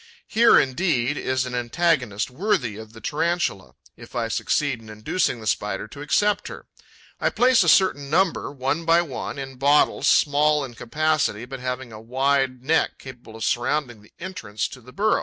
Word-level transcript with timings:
Here 0.25 0.59
indeed 0.59 1.15
is 1.15 1.45
an 1.45 1.53
antagonist 1.53 2.31
worthy 2.31 2.75
of 2.75 2.93
the 2.93 3.01
Tarantula, 3.01 3.75
if 3.95 4.15
I 4.15 4.29
succeed 4.29 4.79
in 4.81 4.89
inducing 4.89 5.39
the 5.39 5.45
Spider 5.45 5.87
to 5.89 6.01
accept 6.01 6.47
her. 6.47 6.65
I 7.19 7.29
place 7.29 7.61
a 7.63 7.69
certain 7.69 8.09
number, 8.09 8.51
one 8.51 8.83
by 8.83 9.03
one, 9.03 9.37
in 9.37 9.57
bottles 9.57 10.07
small 10.07 10.65
in 10.65 10.73
capacity, 10.73 11.45
but 11.45 11.59
having 11.59 11.91
a 11.91 12.01
wide 12.01 12.63
neck 12.63 12.97
capable 12.97 13.35
of 13.35 13.43
surrounding 13.43 14.01
the 14.01 14.11
entrance 14.19 14.67
to 14.69 14.81
the 14.81 14.91
burrow. 14.91 15.19